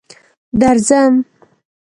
درځم. 0.59 1.13